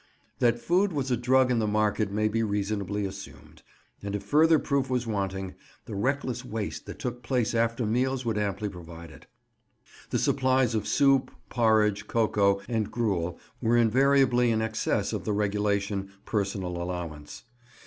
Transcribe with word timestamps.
That 0.39 0.57
food 0.57 0.93
was 0.93 1.11
a 1.11 1.15
drug 1.15 1.51
in 1.51 1.59
the 1.59 1.67
market 1.67 2.11
may 2.11 2.27
be 2.27 2.41
reasonably 2.41 3.05
assumed; 3.05 3.61
and 4.01 4.15
if 4.15 4.23
further 4.23 4.57
proof 4.57 4.89
was 4.89 5.05
wanting, 5.05 5.53
the 5.85 5.93
reckless 5.93 6.43
waste 6.43 6.87
that 6.87 6.97
took 6.97 7.21
place 7.21 7.53
after 7.53 7.85
meals 7.85 8.25
would 8.25 8.35
amply 8.39 8.67
provide 8.67 9.11
it. 9.11 9.27
The 10.09 10.17
supplies 10.17 10.73
of 10.73 10.87
soup, 10.87 11.29
porridge, 11.49 12.07
cocoa, 12.07 12.61
and 12.67 12.89
gruel 12.89 13.37
were 13.61 13.77
invariably 13.77 14.49
in 14.49 14.59
excess 14.59 15.13
of 15.13 15.23
the 15.23 15.33
regulation 15.33 16.09
personal 16.25 16.81
allowance. 16.81 17.43